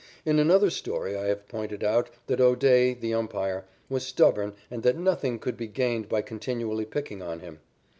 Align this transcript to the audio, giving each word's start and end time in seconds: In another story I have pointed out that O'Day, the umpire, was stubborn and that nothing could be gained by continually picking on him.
In 0.25 0.39
another 0.39 0.71
story 0.71 1.15
I 1.15 1.25
have 1.27 1.47
pointed 1.47 1.83
out 1.83 2.09
that 2.25 2.41
O'Day, 2.41 2.95
the 2.95 3.13
umpire, 3.13 3.65
was 3.87 4.03
stubborn 4.03 4.53
and 4.71 4.81
that 4.81 4.97
nothing 4.97 5.37
could 5.37 5.57
be 5.57 5.67
gained 5.67 6.09
by 6.09 6.23
continually 6.23 6.85
picking 6.85 7.21
on 7.21 7.41
him. 7.41 7.59